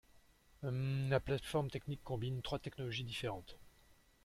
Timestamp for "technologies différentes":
2.57-3.59